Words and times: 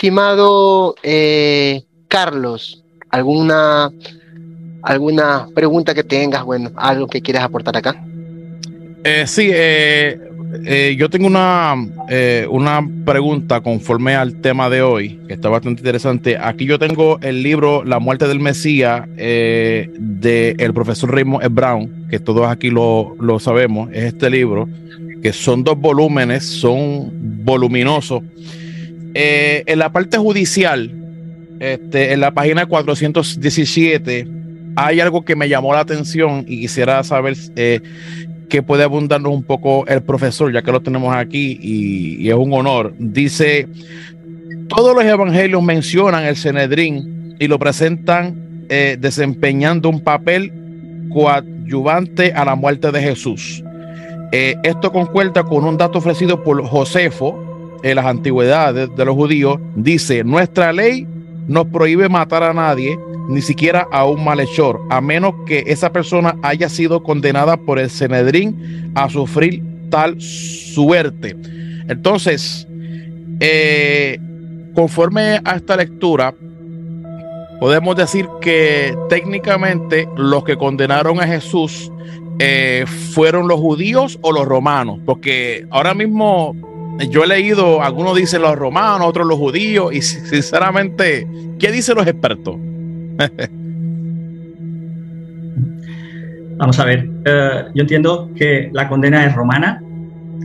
estimado 0.00 0.94
eh, 1.02 1.82
Carlos, 2.08 2.82
¿alguna, 3.10 3.90
¿alguna 4.80 5.46
pregunta 5.54 5.94
que 5.94 6.02
tengas? 6.02 6.42
Bueno, 6.42 6.70
algo 6.76 7.06
que 7.06 7.20
quieras 7.20 7.44
aportar 7.44 7.76
acá. 7.76 8.02
Eh, 9.04 9.24
sí, 9.26 9.50
eh, 9.52 10.96
yo 10.96 11.10
tengo 11.10 11.26
una, 11.26 11.74
una 12.48 12.80
pregunta 13.04 13.60
conforme 13.60 14.14
al 14.14 14.40
tema 14.40 14.70
de 14.70 14.80
hoy, 14.80 15.20
que 15.28 15.34
está 15.34 15.50
bastante 15.50 15.82
interesante. 15.82 16.38
Aquí 16.38 16.64
yo 16.64 16.78
tengo 16.78 17.18
el 17.20 17.42
libro 17.42 17.84
La 17.84 17.98
muerte 17.98 18.26
del 18.26 18.40
Mesías 18.40 19.06
eh, 19.18 19.90
del 19.98 20.72
profesor 20.72 21.12
Raymond 21.12 21.46
Brown, 21.50 22.06
que 22.08 22.18
todos 22.18 22.48
aquí 22.48 22.70
lo, 22.70 23.16
lo, 23.20 23.38
sabemos, 23.38 23.90
es 23.92 24.04
este 24.04 24.30
libro, 24.30 24.66
que 25.22 25.34
son 25.34 25.62
dos 25.62 25.78
volúmenes, 25.78 26.46
son 26.46 27.12
voluminosos. 27.44 28.22
Eh, 29.14 29.64
en 29.66 29.78
la 29.78 29.90
parte 29.90 30.18
judicial, 30.18 30.90
este, 31.58 32.12
en 32.12 32.20
la 32.20 32.30
página 32.30 32.66
417, 32.66 34.28
hay 34.76 35.00
algo 35.00 35.24
que 35.24 35.34
me 35.34 35.48
llamó 35.48 35.74
la 35.74 35.80
atención 35.80 36.44
y 36.46 36.60
quisiera 36.60 37.02
saber 37.02 37.36
eh, 37.56 37.80
que 38.48 38.62
puede 38.62 38.84
abundarnos 38.84 39.32
un 39.32 39.42
poco 39.42 39.86
el 39.86 40.02
profesor, 40.02 40.52
ya 40.52 40.62
que 40.62 40.72
lo 40.72 40.80
tenemos 40.80 41.14
aquí 41.14 41.58
y, 41.60 42.28
es 42.28 42.34
un 42.34 42.52
honor. 42.52 42.94
Dice, 42.98 43.66
todos 44.68 44.94
los 44.94 45.04
evangelios 45.04 45.62
mencionan 45.62 46.24
el 46.24 46.36
Cenedrín 46.36 47.36
y 47.38 47.48
lo 47.48 47.58
presentan 47.58 48.66
eh, 48.68 48.96
desempeñando 48.98 49.88
un 49.88 50.00
papel 50.00 50.52
coadyuvante 51.12 52.32
a 52.32 52.44
la 52.44 52.54
muerte 52.54 52.92
de 52.92 53.02
Jesús. 53.02 53.64
Esto 54.32 54.92
concuerda 54.92 55.42
con 55.42 55.64
un 55.64 55.76
dato 55.76 55.98
ofrecido 55.98 56.44
por 56.44 56.64
Josefo 56.64 57.49
en 57.82 57.96
las 57.96 58.06
antigüedades 58.06 58.94
de 58.96 59.04
los 59.04 59.14
judíos. 59.14 59.58
Dice, 59.74 60.24
nuestra 60.24 60.72
ley 60.72 61.06
nos 61.46 61.66
prohíbe 61.66 62.08
matar 62.08 62.42
a 62.42 62.52
nadie, 62.52 62.98
ni 63.28 63.42
siquiera 63.42 63.86
a 63.90 64.04
un 64.04 64.24
malhechor, 64.24 64.80
a 64.90 65.00
menos 65.00 65.34
que 65.46 65.64
esa 65.66 65.92
persona 65.92 66.36
haya 66.42 66.68
sido 66.68 67.02
condenada 67.02 67.56
por 67.56 67.78
el 67.78 67.90
Senedrín 67.90 68.92
a 68.94 69.08
sufrir 69.08 69.62
tal 69.90 70.20
suerte. 70.20 71.36
Entonces, 71.88 72.66
eh, 73.40 74.18
conforme 74.74 75.40
a 75.44 75.56
esta 75.56 75.76
lectura, 75.76 76.34
podemos 77.58 77.96
decir 77.96 78.28
que 78.40 78.96
técnicamente 79.08 80.08
los 80.16 80.44
que 80.44 80.56
condenaron 80.56 81.20
a 81.20 81.26
Jesús 81.26 81.90
eh, 82.38 82.84
fueron 83.12 83.48
los 83.48 83.60
judíos 83.60 84.18
o 84.22 84.32
los 84.32 84.46
romanos, 84.46 84.98
porque 85.04 85.66
ahora 85.70 85.94
mismo 85.94 86.54
yo 87.08 87.24
he 87.24 87.26
leído, 87.26 87.82
algunos 87.82 88.16
dicen 88.16 88.42
los 88.42 88.56
romanos, 88.56 89.08
otros 89.08 89.26
los 89.26 89.38
judíos, 89.38 89.92
y 89.94 90.02
sinceramente, 90.02 91.26
¿qué 91.58 91.72
dicen 91.72 91.96
los 91.96 92.06
expertos? 92.06 92.56
Vamos 96.56 96.78
a 96.78 96.84
ver, 96.84 97.08
uh, 97.08 97.72
yo 97.74 97.80
entiendo 97.82 98.28
que 98.36 98.68
la 98.72 98.86
condena 98.88 99.24
es 99.24 99.34
romana, 99.34 99.82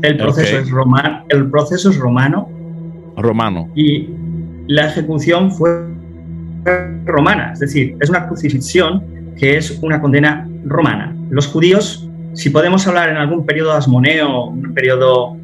el 0.02 0.18
proceso, 0.18 0.56
okay. 0.56 0.64
es 0.64 0.70
romano, 0.70 1.26
el 1.30 1.50
proceso 1.50 1.90
es 1.90 1.98
romano. 1.98 2.50
Romano. 3.18 3.70
Y 3.76 4.10
la 4.68 4.88
ejecución 4.88 5.52
fue 5.52 5.86
romana, 7.06 7.52
es 7.54 7.60
decir, 7.60 7.98
es 8.00 8.10
una 8.10 8.28
crucifixión 8.28 9.04
que 9.38 9.58
es 9.58 9.78
una 9.82 10.00
condena 10.00 10.48
romana. 10.66 11.14
Los 11.30 11.48
judíos, 11.48 12.10
si 12.34 12.50
podemos 12.50 12.88
hablar 12.88 13.10
en 13.10 13.18
algún 13.18 13.46
periodo 13.46 13.74
asmoneo, 13.74 14.46
un 14.46 14.74
periodo 14.74 15.38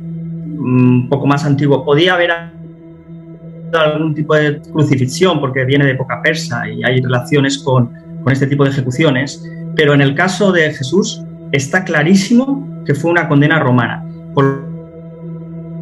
un 0.62 1.08
poco 1.10 1.28
más 1.28 1.46
antiguo, 1.46 1.84
podía 1.84 2.14
haber 2.14 2.32
algún 3.74 4.14
tipo 4.14 4.36
de 4.36 4.62
crucifixión 4.62 5.40
porque 5.40 5.66
viene 5.66 5.86
de 5.86 5.92
época 5.92 6.22
persa 6.22 6.68
y 6.68 6.84
hay 6.84 7.02
relaciones 7.02 7.58
con, 7.60 7.92
con, 8.24 8.34
este 8.34 8.48
tipo 8.48 8.64
de 8.64 8.72
ejecuciones, 8.72 9.44
pero 9.76 9.94
en 9.94 10.02
el 10.02 10.14
caso 10.16 10.52
de 10.52 10.72
Jesús 10.74 11.24
está 11.52 11.84
clarísimo 11.84 12.68
que 12.86 12.94
fue 12.94 13.12
una 13.12 13.28
condena 13.28 13.60
romana. 13.60 14.04
Por 14.34 14.64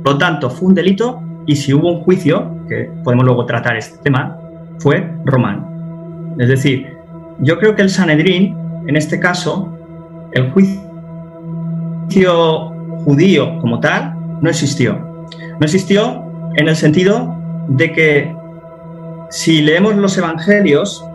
lo 0.06 0.18
tanto, 0.18 0.50
fue 0.50 0.70
un 0.70 0.76
delito 0.76 1.22
y 1.46 1.56
si 1.56 1.74
hubo 1.74 1.92
un 1.92 2.02
juicio, 2.02 2.48
que 2.68 2.90
podemos 3.04 3.26
luego 3.26 3.46
tratar 3.46 3.76
este 3.76 3.98
tema, 4.04 4.38
fue 4.80 5.12
romano. 5.26 6.36
Es 6.38 6.48
decir, 6.48 6.88
yo 7.40 7.58
creo 7.58 7.76
que 7.76 7.82
el 7.82 7.90
Sanedrín, 7.90 8.56
en 8.88 8.96
este 8.96 9.20
caso, 9.20 9.76
el 10.34 10.52
juicio 10.52 10.80
judío 13.04 13.60
como 13.60 13.80
tal, 13.80 14.16
no 14.42 14.50
existió. 14.50 14.94
No 14.94 15.66
existió 15.66 16.24
en 16.56 16.68
el 16.68 16.76
sentido 16.76 17.36
de 17.68 17.92
que 17.92 18.36
si 19.30 19.62
leemos 19.62 19.96
los 19.96 20.18
evangelios, 20.18 21.06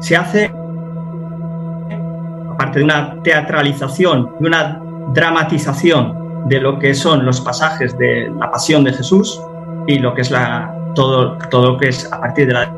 se 0.00 0.16
hace, 0.16 0.50
aparte 2.50 2.78
de 2.78 2.84
una 2.84 3.22
teatralización 3.22 4.30
y 4.40 4.46
una 4.46 4.80
dramatización 5.14 6.48
de 6.48 6.60
lo 6.60 6.78
que 6.78 6.94
son 6.94 7.24
los 7.24 7.40
pasajes 7.40 7.96
de 7.98 8.30
la 8.38 8.50
pasión 8.50 8.84
de 8.84 8.92
Jesús 8.92 9.40
y 9.86 9.98
lo 9.98 10.14
que 10.14 10.22
es 10.22 10.30
la, 10.30 10.74
todo, 10.94 11.38
todo 11.50 11.72
lo 11.72 11.78
que 11.78 11.88
es 11.88 12.10
a 12.12 12.20
partir 12.20 12.46
de 12.46 12.54
la 12.54 12.72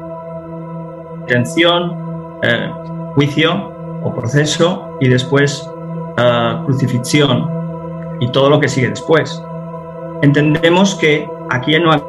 detención, 1.27 2.39
eh, 2.43 2.71
juicio 3.15 3.73
o 4.03 4.15
proceso 4.15 4.97
y 5.01 5.09
después 5.09 5.69
eh, 6.17 6.57
crucifixión 6.65 7.62
y 8.21 8.31
todo 8.33 8.51
lo 8.51 8.61
que 8.61 8.69
sigue 8.69 8.89
después. 8.89 9.43
Entendemos 10.23 10.95
que 10.95 11.29
aquí 11.51 11.79
no 11.79 11.93
ha 11.93 12.03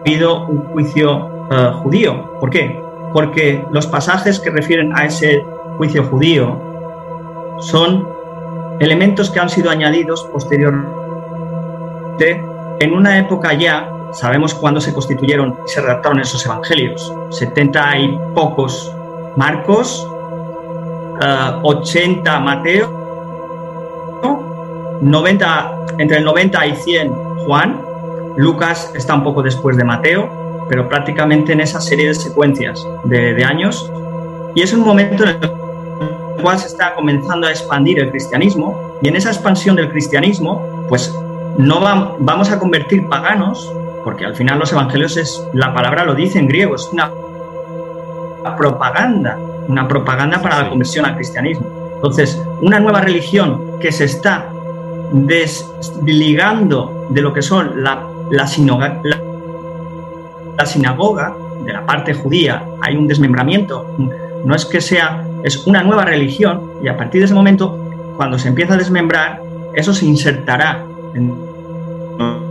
habido 0.00 0.46
un 0.46 0.64
juicio 0.72 1.26
uh, 1.50 1.72
judío. 1.82 2.38
¿Por 2.40 2.50
qué? 2.50 2.82
Porque 3.12 3.64
los 3.70 3.86
pasajes 3.86 4.40
que 4.40 4.50
refieren 4.50 4.96
a 4.96 5.04
ese 5.04 5.44
juicio 5.76 6.04
judío 6.04 6.58
son 7.58 8.08
elementos 8.80 9.30
que 9.30 9.40
han 9.40 9.48
sido 9.48 9.70
añadidos 9.70 10.22
posteriormente 10.32 11.06
en 12.80 12.94
una 12.94 13.18
época 13.18 13.52
ya, 13.54 13.90
sabemos 14.12 14.54
cuándo 14.54 14.80
se 14.80 14.92
constituyeron 14.92 15.58
y 15.66 15.68
se 15.68 15.80
redactaron 15.80 16.20
esos 16.20 16.44
evangelios, 16.46 17.12
70 17.30 17.98
y 17.98 18.18
pocos 18.34 18.92
Marcos, 19.36 20.06
uh, 21.20 21.60
80 21.62 22.40
Mateo, 22.40 22.95
90, 25.00 25.86
entre 25.98 26.18
el 26.18 26.24
90 26.24 26.66
y 26.66 26.76
100 26.76 27.12
Juan, 27.46 27.80
Lucas 28.36 28.92
está 28.94 29.14
un 29.14 29.24
poco 29.24 29.42
después 29.42 29.76
de 29.76 29.84
Mateo, 29.84 30.28
pero 30.68 30.88
prácticamente 30.88 31.52
en 31.52 31.60
esa 31.60 31.80
serie 31.80 32.08
de 32.08 32.14
secuencias 32.14 32.86
de, 33.04 33.34
de 33.34 33.44
años. 33.44 33.90
Y 34.54 34.62
es 34.62 34.72
un 34.72 34.80
momento 34.80 35.24
en 35.24 35.30
el 35.30 35.38
cual 36.42 36.58
se 36.58 36.66
está 36.66 36.94
comenzando 36.94 37.46
a 37.46 37.50
expandir 37.50 37.98
el 37.98 38.10
cristianismo 38.10 38.98
y 39.02 39.08
en 39.08 39.16
esa 39.16 39.30
expansión 39.30 39.76
del 39.76 39.90
cristianismo, 39.90 40.86
pues 40.88 41.14
no 41.58 41.80
va, 41.80 42.16
vamos 42.18 42.50
a 42.50 42.58
convertir 42.58 43.08
paganos, 43.08 43.72
porque 44.04 44.24
al 44.24 44.34
final 44.34 44.58
los 44.58 44.72
evangelios 44.72 45.16
es, 45.16 45.42
la 45.52 45.72
palabra 45.72 46.04
lo 46.04 46.14
dice 46.14 46.38
en 46.38 46.48
griego, 46.48 46.74
es 46.74 46.88
una 46.92 47.10
propaganda, 48.56 49.38
una 49.68 49.88
propaganda 49.88 50.40
para 50.40 50.62
la 50.62 50.68
conversión 50.68 51.04
al 51.06 51.14
cristianismo. 51.16 51.66
Entonces, 51.96 52.40
una 52.60 52.78
nueva 52.78 53.00
religión 53.00 53.78
que 53.80 53.90
se 53.90 54.04
está 54.04 54.48
desligando 55.12 57.06
de 57.10 57.20
lo 57.20 57.32
que 57.32 57.42
son 57.42 57.82
la, 57.82 58.06
la, 58.30 58.46
sinagoga, 58.46 59.00
la, 60.56 60.66
sinagoga, 60.66 61.34
de 61.64 61.72
la 61.72 61.84
parte 61.84 62.14
judía, 62.14 62.64
hay 62.82 62.96
un 62.96 63.06
desmembramiento. 63.06 63.86
No 64.44 64.54
es 64.54 64.64
que 64.64 64.80
sea, 64.80 65.24
es 65.42 65.66
una 65.66 65.82
nueva 65.82 66.04
religión 66.04 66.70
y 66.82 66.88
a 66.88 66.96
partir 66.96 67.20
de 67.20 67.26
ese 67.26 67.34
momento, 67.34 67.78
cuando 68.16 68.38
se 68.38 68.48
empieza 68.48 68.74
a 68.74 68.76
desmembrar, 68.76 69.40
eso 69.74 69.92
se 69.92 70.06
insertará 70.06 70.84
en 71.14 71.34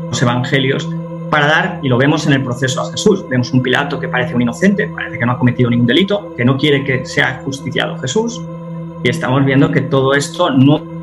los 0.09 0.21
evangelios 0.21 0.87
para 1.29 1.47
dar, 1.47 1.79
y 1.81 1.89
lo 1.89 1.97
vemos 1.97 2.25
en 2.27 2.33
el 2.33 2.43
proceso 2.43 2.81
a 2.81 2.91
Jesús, 2.91 3.27
vemos 3.27 3.51
un 3.51 3.61
Pilato 3.61 3.99
que 3.99 4.07
parece 4.07 4.35
un 4.35 4.41
inocente, 4.41 4.87
parece 4.87 5.17
que 5.17 5.25
no 5.25 5.33
ha 5.33 5.37
cometido 5.37 5.69
ningún 5.69 5.87
delito, 5.87 6.33
que 6.37 6.45
no 6.45 6.57
quiere 6.57 6.83
que 6.83 7.05
sea 7.05 7.41
justiciado 7.43 7.97
Jesús, 7.97 8.41
y 9.03 9.09
estamos 9.09 9.43
viendo 9.43 9.71
que 9.71 9.81
todo 9.81 10.13
esto 10.13 10.49
no 10.51 10.94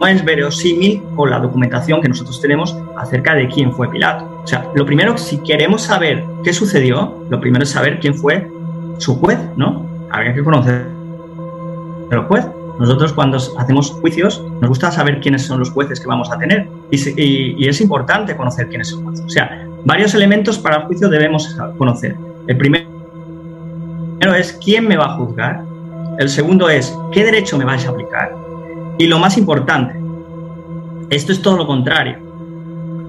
no 0.00 0.06
es 0.06 0.24
verosímil 0.24 1.02
con 1.14 1.30
la 1.30 1.38
documentación 1.38 2.00
que 2.00 2.08
nosotros 2.08 2.40
tenemos 2.40 2.76
acerca 2.96 3.34
de 3.34 3.48
quién 3.48 3.72
fue 3.72 3.90
Pilato. 3.90 4.40
O 4.42 4.46
sea, 4.46 4.66
lo 4.74 4.86
primero, 4.86 5.18
si 5.18 5.38
queremos 5.38 5.82
saber 5.82 6.24
qué 6.42 6.54
sucedió, 6.54 7.22
lo 7.28 7.38
primero 7.38 7.64
es 7.64 7.70
saber 7.70 8.00
quién 8.00 8.14
fue 8.14 8.50
su 8.98 9.16
juez, 9.16 9.38
¿no? 9.56 9.86
Habría 10.10 10.34
que 10.34 10.42
conocer 10.42 10.86
el 12.10 12.20
juez. 12.20 12.46
Nosotros 12.78 13.12
cuando 13.12 13.36
hacemos 13.36 13.90
juicios 13.90 14.42
nos 14.60 14.70
gusta 14.70 14.90
saber 14.90 15.20
quiénes 15.20 15.42
son 15.42 15.58
los 15.58 15.70
jueces 15.70 16.00
que 16.00 16.06
vamos 16.06 16.30
a 16.32 16.38
tener 16.38 16.66
y, 16.90 17.22
y, 17.22 17.54
y 17.58 17.68
es 17.68 17.78
importante 17.82 18.34
conocer 18.34 18.68
quién 18.68 18.80
es 18.80 18.92
el 18.92 19.04
juez. 19.04 19.20
O 19.20 19.28
sea, 19.28 19.66
varios 19.84 20.14
elementos 20.14 20.58
para 20.58 20.76
el 20.76 20.82
juicio 20.84 21.10
debemos 21.10 21.54
conocer. 21.76 22.16
El 22.46 22.56
primero 22.56 22.88
es 24.34 24.58
quién 24.64 24.88
me 24.88 24.96
va 24.96 25.12
a 25.12 25.16
juzgar. 25.16 25.62
El 26.18 26.30
segundo 26.30 26.70
es 26.70 26.96
qué 27.12 27.22
derecho 27.22 27.58
me 27.58 27.66
vais 27.66 27.86
a 27.86 27.90
aplicar. 27.90 28.49
Y 29.00 29.06
lo 29.06 29.18
más 29.18 29.38
importante, 29.38 29.98
esto 31.08 31.32
es 31.32 31.40
todo 31.40 31.56
lo 31.56 31.66
contrario. 31.66 32.18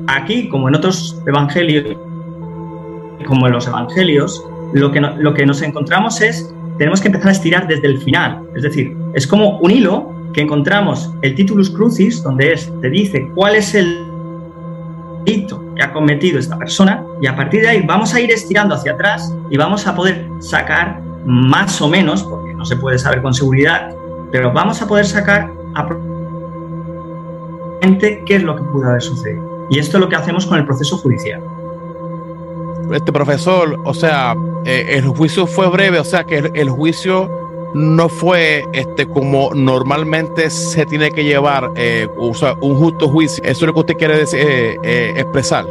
Aquí, 0.07 0.47
como 0.47 0.69
en 0.69 0.75
otros 0.75 1.21
evangelios 1.27 1.97
como 3.27 3.45
en 3.45 3.51
los 3.51 3.67
evangelios, 3.67 4.41
lo 4.71 4.89
que, 4.93 5.01
lo 5.01 5.33
que 5.33 5.45
nos 5.45 5.61
encontramos 5.61 6.21
es, 6.21 6.49
tenemos 6.77 7.01
que 7.01 7.09
empezar 7.09 7.27
a 7.27 7.31
estirar 7.33 7.67
desde 7.67 7.87
el 7.87 7.97
final. 7.97 8.41
Es 8.55 8.63
decir, 8.63 8.95
es 9.13 9.27
como 9.27 9.59
un 9.59 9.69
hilo 9.69 10.13
que 10.33 10.39
encontramos 10.39 11.11
el 11.23 11.35
titulus 11.35 11.69
crucis, 11.69 12.23
donde 12.23 12.53
es, 12.53 12.71
te 12.79 12.89
dice 12.89 13.29
cuál 13.35 13.55
es 13.55 13.75
el 13.75 14.07
delito 15.25 15.61
que 15.75 15.83
ha 15.83 15.91
cometido 15.91 16.39
esta 16.39 16.57
persona, 16.57 17.03
y 17.21 17.27
a 17.27 17.35
partir 17.35 17.63
de 17.63 17.67
ahí 17.67 17.81
vamos 17.85 18.13
a 18.13 18.21
ir 18.21 18.31
estirando 18.31 18.75
hacia 18.75 18.93
atrás 18.93 19.35
y 19.49 19.57
vamos 19.57 19.85
a 19.85 19.93
poder 19.93 20.25
sacar 20.39 21.01
más 21.25 21.81
o 21.81 21.89
menos, 21.89 22.23
porque 22.23 22.53
no 22.53 22.63
se 22.63 22.77
puede 22.77 22.97
saber 22.97 23.21
con 23.21 23.33
seguridad, 23.33 23.93
pero 24.31 24.53
vamos 24.53 24.81
a 24.81 24.87
poder 24.87 25.05
sacar 25.05 25.51
a 25.75 25.87
qué 27.99 28.35
es 28.35 28.43
lo 28.43 28.55
que 28.55 28.63
pudo 28.63 28.89
haber 28.89 29.01
sucedido. 29.01 29.67
Y 29.69 29.79
esto 29.79 29.97
es 29.97 30.01
lo 30.01 30.09
que 30.09 30.15
hacemos 30.15 30.45
con 30.45 30.57
el 30.57 30.65
proceso 30.65 30.97
judicial. 30.97 31.41
Este 32.91 33.11
profesor, 33.11 33.79
o 33.85 33.93
sea, 33.93 34.35
eh, 34.65 34.97
el 34.97 35.07
juicio 35.07 35.47
fue 35.47 35.69
breve, 35.69 35.99
o 35.99 36.03
sea 36.03 36.25
que 36.25 36.51
el, 36.53 36.69
juicio 36.69 37.29
no 37.73 38.09
fue 38.09 38.65
este 38.73 39.07
como 39.07 39.53
normalmente 39.53 40.49
se 40.49 40.85
tiene 40.85 41.11
que 41.11 41.23
llevar, 41.23 41.71
eh, 41.75 42.09
o 42.17 42.33
sea, 42.33 42.55
un 42.59 42.75
justo 42.75 43.07
juicio. 43.07 43.41
Eso 43.45 43.65
es 43.65 43.67
lo 43.67 43.73
que 43.73 43.79
usted 43.79 43.97
quiere 43.97 44.17
decir, 44.17 44.41
eh, 44.41 45.13
expresar. 45.15 45.65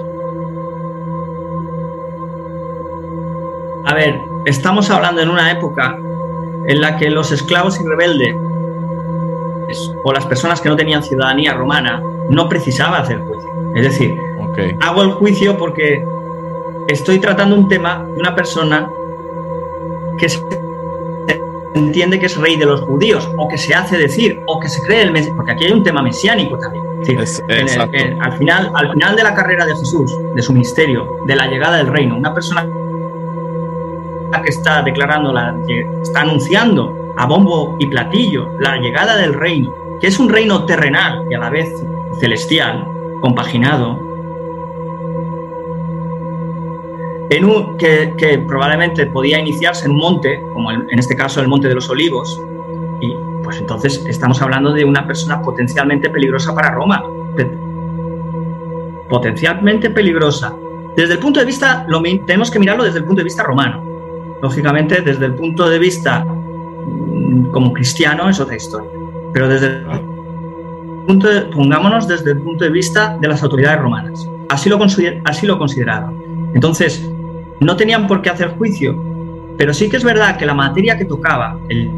A 3.84 3.94
ver, 3.94 4.18
estamos 4.46 4.88
hablando 4.88 5.20
en 5.20 5.28
una 5.28 5.50
época 5.50 5.98
en 6.66 6.80
la 6.80 6.96
que 6.96 7.10
los 7.10 7.32
esclavos 7.32 7.78
y 7.80 7.84
rebeldes 7.84 8.34
o 10.04 10.12
las 10.12 10.26
personas 10.26 10.60
que 10.60 10.68
no 10.68 10.76
tenían 10.76 11.02
ciudadanía 11.02 11.54
romana 11.54 12.02
no 12.28 12.48
precisaban 12.48 13.02
hacer 13.02 13.18
juicio. 13.20 13.50
Es 13.74 13.84
decir, 13.84 14.16
hago 14.80 15.02
el 15.02 15.10
juicio 15.12 15.56
porque 15.56 16.04
estoy 16.88 17.18
tratando 17.18 17.56
un 17.56 17.68
tema 17.68 18.04
de 18.14 18.20
una 18.20 18.34
persona 18.34 18.90
que 20.18 20.28
se 20.28 20.40
entiende 21.74 22.18
que 22.18 22.26
es 22.26 22.36
rey 22.36 22.56
de 22.56 22.66
los 22.66 22.80
judíos, 22.82 23.28
o 23.36 23.48
que 23.48 23.56
se 23.56 23.74
hace 23.74 23.96
decir, 23.96 24.40
o 24.46 24.60
que 24.60 24.68
se 24.68 24.82
cree 24.82 25.02
el 25.02 25.12
Mesías, 25.12 25.34
porque 25.36 25.52
aquí 25.52 25.64
hay 25.64 25.72
un 25.72 25.82
tema 25.82 26.02
mesiánico 26.02 26.58
también. 26.58 26.84
al, 28.20 28.32
final, 28.38 28.70
al 28.74 28.92
final 28.92 29.16
de 29.16 29.22
la 29.22 29.34
carrera 29.34 29.64
de 29.66 29.74
Jesús, 29.76 30.16
de 30.34 30.42
su 30.42 30.52
ministerio, 30.52 31.16
de 31.26 31.36
la 31.36 31.46
llegada 31.46 31.78
del 31.78 31.86
reino, 31.86 32.16
una 32.16 32.34
persona 32.34 32.66
que 34.42 34.48
está 34.48 34.82
declarando, 34.82 35.32
la, 35.32 35.56
está 36.02 36.22
anunciando 36.22 36.96
a 37.16 37.26
bombo 37.26 37.76
y 37.78 37.86
platillo 37.86 38.50
la 38.58 38.76
llegada 38.76 39.16
del 39.16 39.34
reino, 39.34 39.72
que 40.00 40.06
es 40.06 40.18
un 40.18 40.28
reino 40.28 40.64
terrenal 40.64 41.24
y 41.30 41.34
a 41.34 41.38
la 41.38 41.50
vez 41.50 41.68
celestial, 42.18 42.86
compaginado, 43.20 43.98
en 47.30 47.44
un, 47.44 47.76
que, 47.76 48.44
probablemente 48.46 49.06
podía 49.06 49.38
iniciarse 49.38 49.84
en 49.86 49.92
un 49.92 49.98
monte, 49.98 50.42
como 50.52 50.72
en 50.72 50.98
este 50.98 51.14
caso 51.14 51.40
el 51.40 51.46
Monte 51.46 51.68
de 51.68 51.76
los 51.76 51.88
Olivos, 51.88 52.40
y 53.00 53.14
pues 53.42 53.58
entonces 53.58 54.04
estamos 54.06 54.40
hablando 54.42 54.72
de 54.72 54.84
una 54.84 55.06
persona 55.06 55.40
potencialmente 55.42 56.10
peligrosa 56.10 56.54
para 56.54 56.70
Roma. 56.70 57.02
Potencialmente 59.08 59.90
peligrosa. 59.90 60.54
Desde 60.96 61.14
el 61.14 61.18
punto 61.18 61.40
de 61.40 61.46
vista, 61.46 61.84
lo, 61.88 62.02
tenemos 62.02 62.50
que 62.50 62.58
mirarlo 62.58 62.84
desde 62.84 62.98
el 62.98 63.04
punto 63.04 63.20
de 63.20 63.24
vista 63.24 63.42
romano. 63.42 63.82
Lógicamente, 64.42 65.00
desde 65.00 65.26
el 65.26 65.34
punto 65.34 65.68
de 65.68 65.78
vista 65.78 66.24
como 67.52 67.72
cristiano 67.72 68.28
es 68.28 68.40
otra 68.40 68.56
historia. 68.56 68.90
Pero 69.32 69.48
desde 69.48 69.82
pongámonos 71.54 72.06
desde 72.06 72.32
el 72.32 72.38
punto 72.38 72.64
de 72.64 72.70
vista 72.70 73.16
de 73.20 73.28
las 73.28 73.42
autoridades 73.42 73.80
romanas. 73.80 74.28
Así 74.48 74.68
lo, 74.68 74.78
así 75.24 75.46
lo 75.46 75.58
consideraron. 75.58 76.50
Entonces, 76.54 77.10
no 77.60 77.76
tenían 77.76 78.06
por 78.06 78.22
qué 78.22 78.30
hacer 78.30 78.50
juicio, 78.58 78.96
pero 79.58 79.74
sí 79.74 79.88
que 79.88 79.96
es 79.96 80.04
verdad 80.04 80.36
que 80.36 80.46
la 80.46 80.54
materia 80.54 80.96
que 80.96 81.04
tocaba, 81.04 81.58
el 81.68 81.90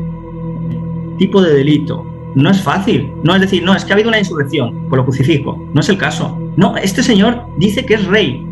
tipo 1.19 1.43
de 1.43 1.55
delito, 1.55 2.07
no 2.35 2.51
es 2.51 2.61
fácil. 2.61 3.13
No 3.23 3.35
es 3.35 3.41
decir, 3.41 3.63
no, 3.63 3.75
es 3.75 3.85
que 3.85 3.93
ha 3.93 3.95
habido 3.95 4.09
una 4.09 4.19
insurrección, 4.19 4.89
por 4.89 4.99
lo 4.99 5.05
crucifijo. 5.05 5.63
No 5.73 5.81
es 5.81 5.89
el 5.89 5.99
caso. 5.99 6.39
No, 6.57 6.77
este 6.77 7.03
señor 7.03 7.47
dice 7.57 7.85
que 7.85 7.95
es 7.95 8.07
rey. 8.07 8.47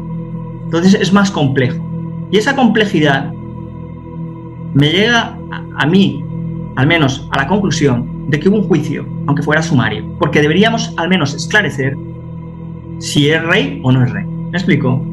Entonces 0.65 0.95
es 0.95 1.13
más 1.13 1.31
complejo. 1.31 1.85
Y 2.31 2.39
esa 2.39 2.55
complejidad 2.55 3.33
me 4.75 4.91
llega 4.91 5.37
a, 5.77 5.87
mí, 5.87 6.25
al 6.77 6.87
menos, 6.87 7.29
a 7.31 7.39
la 7.39 7.47
conclusión 7.47 8.31
de 8.31 8.39
que 8.39 8.49
hubo 8.49 8.59
un 8.59 8.69
juicio, 8.69 9.07
aunque 9.27 9.43
fuera 9.43 9.63
sumario, 9.63 10.05
porque 10.19 10.41
deberíamos 10.41 10.95
al 10.97 11.09
menos 11.09 11.35
esclarecer 11.35 11.97
si 12.99 13.31
es 13.31 13.43
rey 13.43 13.81
o 13.83 13.93
no 13.93 14.05
es 14.05 14.13
rey. 14.13 14.25
¿Me 14.25 14.59
explico? 14.59 15.05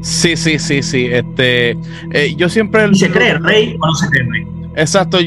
Sí, 0.00 0.36
sí, 0.36 0.58
sí, 0.58 0.82
sí. 0.82 1.06
Este, 1.06 1.76
eh, 2.12 2.34
yo 2.36 2.48
siempre. 2.48 2.92
¿Se 2.94 3.10
cree 3.10 3.34
rey 3.38 3.76
o 3.80 3.86
no 3.86 3.94
se 3.94 4.08
cree 4.08 4.24
rey? 4.24 4.46
Exacto. 4.76 5.18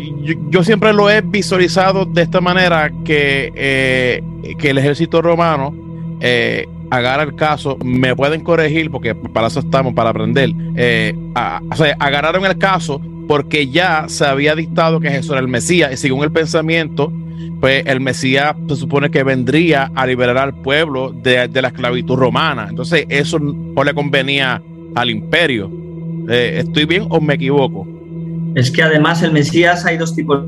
Yo, 0.49 0.63
siempre 0.63 0.93
lo 0.93 1.09
he 1.09 1.21
visualizado 1.21 2.05
de 2.05 2.21
esta 2.21 2.39
manera 2.39 2.91
que, 3.03 3.51
eh, 3.55 4.23
que 4.57 4.69
el 4.69 4.77
ejército 4.77 5.21
romano 5.21 5.73
eh, 6.19 6.67
agarra 6.91 7.23
el 7.23 7.35
caso, 7.35 7.77
me 7.83 8.15
pueden 8.15 8.41
corregir 8.41 8.91
porque 8.91 9.15
para 9.15 9.47
eso 9.47 9.59
estamos, 9.59 9.93
para 9.93 10.11
aprender. 10.11 10.51
o 10.51 11.75
sea, 11.75 11.95
agarraron 11.99 12.45
el 12.45 12.57
caso 12.57 13.01
porque 13.29 13.67
ya 13.67 14.05
se 14.07 14.25
había 14.25 14.55
dictado 14.55 14.99
que 14.99 15.07
Jesús 15.07 15.29
era 15.29 15.39
el 15.39 15.47
Mesías 15.47 15.93
y 15.93 15.97
según 15.97 16.23
el 16.23 16.31
pensamiento, 16.31 17.13
pues 17.59 17.83
el 17.85 18.01
Mesías 18.01 18.55
se 18.67 18.75
supone 18.75 19.11
que 19.11 19.21
vendría 19.21 19.91
a 19.93 20.07
liberar 20.07 20.39
al 20.39 20.55
pueblo 20.55 21.11
de, 21.11 21.47
la 21.61 21.67
esclavitud 21.67 22.15
romana. 22.15 22.65
Entonces 22.67 23.05
eso 23.07 23.37
no 23.37 23.83
le 23.83 23.93
convenía 23.93 24.59
al 24.95 25.11
imperio. 25.11 25.69
Eh, 26.27 26.63
¿Estoy 26.65 26.85
bien 26.85 27.05
o 27.07 27.21
me 27.21 27.35
equivoco? 27.35 27.87
Es 28.55 28.71
que 28.71 28.81
además 28.81 29.21
el 29.21 29.31
Mesías 29.31 29.85
hay 29.85 29.97
dos 29.97 30.15
tipos 30.15 30.43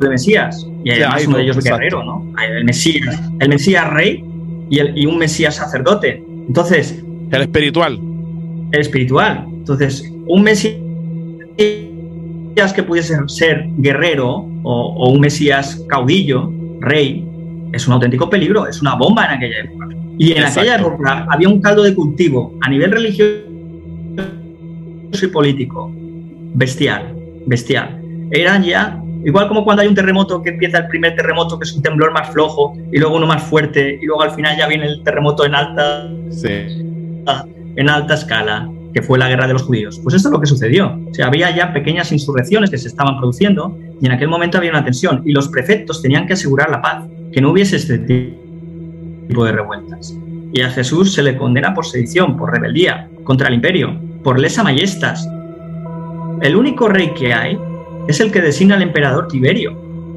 de 0.00 0.08
Mesías 0.08 0.66
y 0.84 0.90
además 0.90 1.26
uno 1.26 1.36
de 1.36 1.42
ellos 1.42 1.58
es 1.58 1.64
guerrero, 1.64 2.02
¿no? 2.02 2.32
El 2.42 2.64
Mesías, 2.64 3.20
el 3.40 3.48
Mesías 3.50 3.90
rey 3.90 4.24
y, 4.70 4.78
el, 4.78 4.96
y 4.96 5.04
un 5.04 5.18
Mesías 5.18 5.56
sacerdote. 5.56 6.24
Entonces, 6.48 7.04
el 7.30 7.42
espiritual. 7.42 8.00
El 8.72 8.80
espiritual. 8.80 9.44
Entonces, 9.50 10.10
un 10.26 10.42
Mesías 10.42 10.76
que 11.56 12.82
pudiese 12.82 13.16
ser 13.28 13.66
guerrero 13.78 14.46
o, 14.62 15.10
un 15.10 15.20
Mesías 15.20 15.84
caudillo, 15.88 16.52
rey, 16.80 17.26
es 17.72 17.86
un 17.86 17.94
auténtico 17.94 18.30
peligro, 18.30 18.66
es 18.66 18.80
una 18.80 18.94
bomba 18.94 19.26
en 19.26 19.30
aquella 19.32 19.60
época. 19.60 19.88
Y 20.18 20.32
en 20.32 20.44
aquella 20.44 20.76
época 20.76 21.26
había 21.28 21.48
un 21.48 21.60
caldo 21.60 21.82
de 21.82 21.94
cultivo 21.94 22.54
a 22.62 22.70
nivel 22.70 22.92
religioso 22.92 23.42
y 25.22 25.26
político 25.28 25.90
bestial, 26.54 27.14
bestial. 27.46 28.00
Eran 28.30 28.62
ya, 28.62 29.00
igual 29.24 29.48
como 29.48 29.64
cuando 29.64 29.82
hay 29.82 29.88
un 29.88 29.94
terremoto 29.94 30.42
que 30.42 30.50
empieza 30.50 30.78
el 30.78 30.88
primer 30.88 31.16
terremoto, 31.16 31.58
que 31.58 31.64
es 31.64 31.72
un 31.74 31.82
temblor 31.82 32.12
más 32.12 32.30
flojo, 32.30 32.74
y 32.92 32.98
luego 32.98 33.16
uno 33.16 33.26
más 33.26 33.42
fuerte, 33.42 33.98
y 34.00 34.06
luego 34.06 34.22
al 34.22 34.30
final 34.30 34.56
ya 34.56 34.66
viene 34.68 34.86
el 34.86 35.02
terremoto 35.02 35.44
en 35.44 35.54
alta, 35.54 36.08
en 37.76 37.88
alta 37.88 38.14
escala 38.14 38.70
que 38.94 39.02
fue 39.02 39.18
la 39.18 39.28
guerra 39.28 39.48
de 39.48 39.52
los 39.54 39.62
judíos. 39.62 40.00
Pues 40.02 40.14
esto 40.14 40.28
es 40.28 40.32
lo 40.32 40.40
que 40.40 40.46
sucedió. 40.46 40.96
O 41.10 41.12
sea, 41.12 41.26
había 41.26 41.54
ya 41.54 41.72
pequeñas 41.72 42.12
insurrecciones 42.12 42.70
que 42.70 42.78
se 42.78 42.88
estaban 42.88 43.18
produciendo 43.18 43.76
y 44.00 44.06
en 44.06 44.12
aquel 44.12 44.28
momento 44.28 44.56
había 44.56 44.70
una 44.70 44.84
tensión 44.84 45.22
y 45.24 45.32
los 45.32 45.48
prefectos 45.48 46.00
tenían 46.00 46.26
que 46.26 46.34
asegurar 46.34 46.70
la 46.70 46.80
paz, 46.80 47.04
que 47.32 47.40
no 47.40 47.50
hubiese 47.50 47.76
este 47.76 47.98
tipo 47.98 49.44
de 49.44 49.52
revueltas. 49.52 50.16
Y 50.52 50.60
a 50.60 50.70
Jesús 50.70 51.12
se 51.12 51.22
le 51.22 51.36
condena 51.36 51.74
por 51.74 51.84
sedición, 51.84 52.36
por 52.36 52.52
rebeldía 52.52 53.08
contra 53.24 53.48
el 53.48 53.54
imperio, 53.54 53.98
por 54.22 54.38
lesa 54.38 54.62
majestas. 54.62 55.28
El 56.40 56.54
único 56.54 56.88
rey 56.88 57.12
que 57.14 57.34
hay 57.34 57.58
es 58.06 58.20
el 58.20 58.30
que 58.30 58.40
designa 58.40 58.76
al 58.76 58.82
emperador 58.82 59.26
Tiberio, 59.26 59.72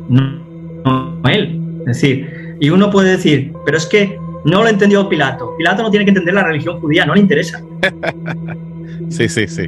no, 0.08 0.40
no 0.86 1.30
él. 1.30 1.60
Es 1.80 1.86
decir, 2.02 2.58
y 2.60 2.70
uno 2.70 2.92
puede 2.92 3.12
decir, 3.12 3.54
pero 3.66 3.78
es 3.78 3.88
que 3.88 4.20
no 4.46 4.62
lo 4.62 4.70
entendió 4.70 5.10
Pilato. 5.10 5.56
Pilato 5.58 5.82
no 5.82 5.90
tiene 5.90 6.06
que 6.06 6.12
entender 6.12 6.36
la 6.36 6.44
religión 6.44 6.80
judía, 6.80 7.06
no 7.06 7.16
le 7.16 7.22
interesa. 7.22 7.64
sí, 9.10 9.30
sí, 9.30 9.48
sí. 9.48 9.68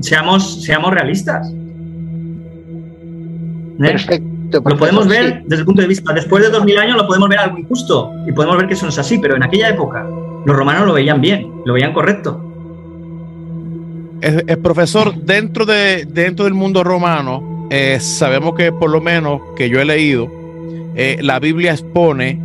Seamos, 0.00 0.62
seamos 0.62 0.92
realistas. 0.92 1.50
¿Eh? 3.80 3.90
Perfecto. 3.90 4.62
Lo 4.64 4.76
podemos 4.76 5.08
ver 5.08 5.42
desde 5.44 5.60
el 5.60 5.64
punto 5.64 5.80
de 5.80 5.88
vista, 5.88 6.12
después 6.12 6.44
de 6.44 6.50
dos 6.50 6.64
mil 6.64 6.76
años 6.76 6.96
lo 6.96 7.06
podemos 7.06 7.28
ver 7.28 7.38
algo 7.38 7.58
injusto 7.58 8.12
y 8.26 8.32
podemos 8.32 8.58
ver 8.58 8.66
que 8.66 8.74
eso 8.74 8.84
no 8.84 8.90
es 8.90 8.98
así, 8.98 9.18
pero 9.18 9.36
en 9.36 9.42
aquella 9.42 9.70
época 9.70 10.06
los 10.44 10.56
romanos 10.56 10.86
lo 10.86 10.92
veían 10.92 11.20
bien, 11.20 11.50
lo 11.64 11.72
veían 11.72 11.94
correcto. 11.94 12.48
El, 14.20 14.58
profesor, 14.58 15.14
dentro, 15.14 15.64
de, 15.64 16.04
dentro 16.04 16.44
del 16.44 16.54
mundo 16.54 16.84
romano, 16.84 17.66
eh, 17.70 17.98
sabemos 17.98 18.54
que 18.54 18.70
por 18.70 18.90
lo 18.90 19.00
menos 19.00 19.40
que 19.56 19.68
yo 19.68 19.80
he 19.80 19.84
leído, 19.84 20.30
eh, 20.94 21.18
la 21.22 21.40
Biblia 21.40 21.72
expone 21.72 22.38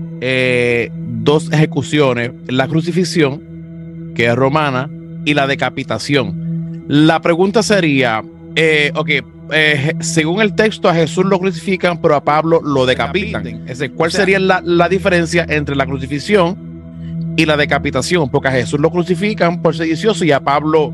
dos 1.23 1.51
ejecuciones, 1.51 2.31
la 2.47 2.67
crucifixión, 2.67 4.13
que 4.15 4.25
es 4.25 4.35
romana, 4.35 4.89
y 5.27 5.33
la 5.33 5.45
decapitación. 5.45 6.85
La 6.87 7.19
pregunta 7.19 7.61
sería, 7.61 8.23
eh, 8.55 8.93
ok, 8.95 9.09
eh, 9.51 9.93
según 9.99 10.39
el 10.39 10.55
texto 10.55 10.87
a 10.87 10.93
Jesús 10.93 11.25
lo 11.25 11.37
crucifican, 11.37 12.01
pero 12.01 12.15
a 12.15 12.23
Pablo 12.23 12.61
lo 12.63 12.85
decapitan. 12.85 13.65
¿Cuál 13.97 14.11
sería 14.11 14.39
la, 14.39 14.87
diferencia 14.87 15.45
entre 15.49 15.75
la 15.75 15.85
crucifixión 15.85 16.55
y 17.35 17.45
la 17.45 17.57
decapitación, 17.57 18.29
porque 18.29 18.47
a 18.47 18.51
Jesús 18.51 18.79
lo 18.79 18.89
crucifican 18.89 19.61
por 19.61 19.75
sedicioso 19.75 20.23
y 20.23 20.31
a 20.31 20.39
Pablo 20.39 20.93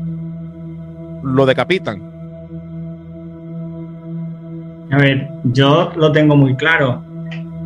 lo 1.22 1.46
decapitan. 1.46 2.02
A 4.90 4.98
ver, 4.98 5.28
yo 5.44 5.92
lo 5.94 6.10
tengo 6.10 6.34
muy 6.34 6.56
claro. 6.56 7.04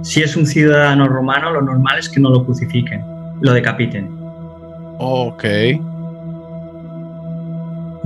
Si 0.03 0.23
es 0.23 0.37
un 0.37 0.47
ciudadano 0.47 1.09
romano, 1.09 1.51
lo 1.51 1.63
normal 1.63 1.99
es 1.99 2.11
que 2.11 2.21
no 2.21 2.29
lo 2.29 2.45
crucifiquen, 2.45 3.03
lo 3.41 3.55
decapiten. 3.55 4.11
Ok. 4.99 5.45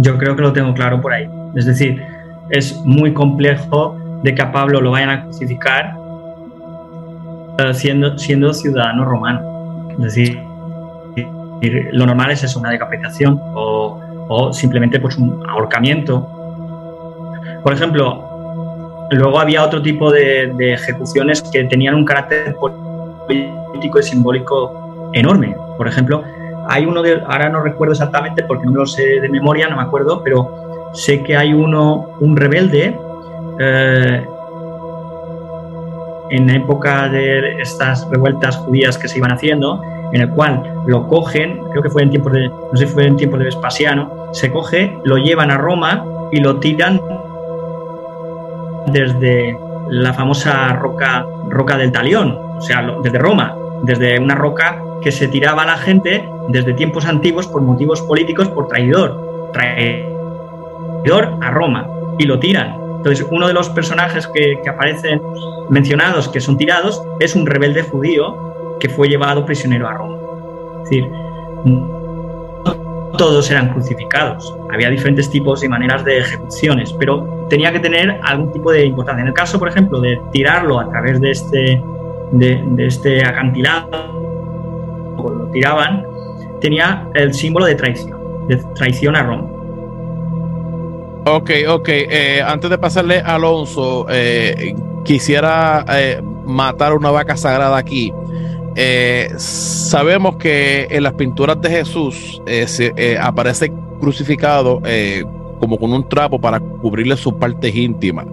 Yo 0.02 0.18
creo 0.18 0.34
que 0.34 0.42
lo 0.42 0.52
tengo 0.52 0.74
claro 0.74 1.00
por 1.00 1.12
ahí. 1.12 1.28
Es 1.54 1.64
decir, 1.64 2.02
es 2.50 2.76
muy 2.84 3.12
complejo 3.14 3.96
de 4.22 4.34
que 4.34 4.42
a 4.42 4.50
Pablo 4.50 4.80
lo 4.80 4.90
vayan 4.90 5.10
a 5.10 5.22
crucificar 5.24 5.94
eh, 7.58 7.74
siendo, 7.74 8.18
siendo 8.18 8.52
ciudadano 8.52 9.04
romano. 9.04 9.88
Es 9.92 10.14
decir, 10.14 10.38
lo 11.92 12.06
normal 12.06 12.32
es 12.32 12.42
eso, 12.42 12.58
una 12.58 12.70
decapitación 12.70 13.40
o, 13.54 14.00
o 14.28 14.52
simplemente 14.52 14.98
pues 14.98 15.16
un 15.16 15.42
ahorcamiento. 15.48 16.28
Por 17.62 17.72
ejemplo, 17.72 19.08
luego 19.10 19.38
había 19.38 19.62
otro 19.62 19.80
tipo 19.82 20.10
de, 20.10 20.52
de, 20.56 20.74
ejecuciones 20.74 21.42
que 21.42 21.64
tenían 21.64 21.94
un 21.94 22.04
carácter 22.04 22.56
político 22.56 24.00
y 24.00 24.02
simbólico 24.02 25.10
enorme. 25.12 25.54
Por 25.76 25.86
ejemplo, 25.86 26.24
hay 26.68 26.86
uno 26.86 27.02
de, 27.02 27.22
ahora 27.26 27.48
no 27.48 27.62
recuerdo 27.62 27.92
exactamente 27.92 28.42
porque 28.44 28.66
no 28.66 28.72
lo 28.72 28.86
sé 28.86 29.20
de 29.20 29.28
memoria, 29.28 29.68
no 29.68 29.76
me 29.76 29.82
acuerdo, 29.82 30.22
pero 30.22 30.90
sé 30.92 31.22
que 31.22 31.36
hay 31.36 31.52
uno, 31.52 32.10
un 32.20 32.36
rebelde 32.36 32.98
eh, 33.58 34.26
en 36.30 36.50
época 36.50 37.08
de 37.08 37.60
estas 37.60 38.08
revueltas 38.10 38.56
judías 38.56 38.96
que 38.96 39.08
se 39.08 39.18
iban 39.18 39.32
haciendo, 39.32 39.82
en 40.12 40.22
el 40.22 40.30
cual 40.30 40.62
lo 40.86 41.06
cogen, 41.08 41.60
creo 41.70 41.82
que 41.82 41.90
fue 41.90 42.02
en 42.02 42.10
tiempos 42.10 42.32
de, 42.32 42.48
no 42.48 42.74
sé 42.74 42.86
si 42.86 42.92
fue 42.92 43.06
en 43.06 43.16
tiempos 43.16 43.38
de 43.38 43.46
Vespasiano, 43.46 44.28
se 44.32 44.50
coge, 44.50 44.98
lo 45.04 45.16
llevan 45.18 45.50
a 45.50 45.58
Roma 45.58 46.04
y 46.30 46.40
lo 46.40 46.56
tiran 46.56 47.00
desde 48.86 49.58
la 49.88 50.12
famosa 50.14 50.72
roca, 50.74 51.26
roca 51.48 51.76
del 51.76 51.92
Talión, 51.92 52.38
o 52.56 52.60
sea, 52.60 52.82
desde 53.02 53.18
Roma, 53.18 53.54
desde 53.82 54.18
una 54.18 54.34
roca 54.34 54.82
que 55.02 55.12
se 55.12 55.28
tiraba 55.28 55.62
a 55.62 55.66
la 55.66 55.76
gente 55.76 56.28
desde 56.48 56.74
tiempos 56.74 57.06
antiguos 57.06 57.46
por 57.46 57.62
motivos 57.62 58.02
políticos, 58.02 58.48
por 58.48 58.68
traidor, 58.68 59.50
traidor 59.52 61.38
a 61.40 61.50
Roma, 61.50 61.88
y 62.18 62.24
lo 62.24 62.38
tiran. 62.38 62.76
Entonces, 62.96 63.26
uno 63.30 63.48
de 63.48 63.52
los 63.52 63.68
personajes 63.70 64.28
que, 64.28 64.60
aparecen 64.68 65.20
mencionados, 65.70 66.28
que 66.28 66.40
son 66.40 66.56
tirados, 66.56 67.02
es 67.18 67.34
un 67.34 67.46
rebelde 67.46 67.82
judío 67.82 68.76
que 68.78 68.88
fue 68.88 69.08
llevado 69.08 69.44
prisionero 69.44 69.88
a 69.88 69.94
Roma. 69.94 70.18
Es 70.84 70.90
decir, 70.90 71.10
todos 73.18 73.50
eran 73.50 73.70
crucificados, 73.70 74.54
había 74.72 74.88
diferentes 74.88 75.28
tipos 75.30 75.62
y 75.64 75.68
maneras 75.68 76.04
de 76.04 76.18
ejecuciones, 76.18 76.92
pero 76.92 77.46
tenía 77.48 77.72
que 77.72 77.80
tener 77.80 78.20
algún 78.22 78.52
tipo 78.52 78.70
de 78.70 78.86
importancia. 78.86 79.22
En 79.22 79.28
el 79.28 79.34
caso, 79.34 79.58
por 79.58 79.68
ejemplo, 79.68 80.00
de 80.00 80.20
tirarlo 80.32 80.78
a 80.78 80.88
través 80.88 81.20
de 81.20 81.30
este, 81.30 81.82
de 82.32 82.86
este 82.86 83.24
acantilado, 83.24 83.88
lo 85.16 85.46
tiraban, 85.52 86.06
tenía 86.62 87.08
el 87.14 87.34
símbolo 87.34 87.66
de 87.66 87.74
traición, 87.74 88.46
de 88.48 88.56
traición 88.74 89.16
a 89.16 89.24
Roma. 89.24 89.48
Ok, 91.24 91.50
ok. 91.68 91.88
Eh, 91.88 92.42
antes 92.44 92.70
de 92.70 92.78
pasarle 92.78 93.18
a 93.18 93.34
Alonso, 93.34 94.06
eh, 94.08 94.74
quisiera 95.04 95.84
eh, 95.88 96.20
matar 96.46 96.94
una 96.94 97.10
vaca 97.10 97.36
sagrada 97.36 97.76
aquí. 97.76 98.12
Sabemos 99.36 100.36
que 100.36 100.88
en 100.90 101.02
las 101.02 101.12
pinturas 101.12 101.60
de 101.60 101.68
Jesús 101.68 102.40
se, 102.46 103.18
aparece 103.20 103.70
crucificado 104.00 104.80
como 105.60 105.78
con 105.78 105.92
un 105.92 106.08
trapo 106.08 106.40
para 106.40 106.58
cubrirle 106.58 107.16
sus 107.18 107.34
partes 107.34 107.74
íntimas. 107.74 108.26